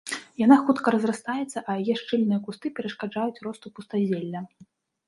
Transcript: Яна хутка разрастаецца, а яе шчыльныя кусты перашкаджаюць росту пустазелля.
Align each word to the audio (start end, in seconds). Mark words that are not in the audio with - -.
Яна 0.43 0.55
хутка 0.69 0.93
разрастаецца, 0.95 1.63
а 1.73 1.77
яе 1.83 1.95
шчыльныя 2.01 2.43
кусты 2.49 2.67
перашкаджаюць 2.81 3.43
росту 3.51 3.67
пустазелля. 3.79 4.47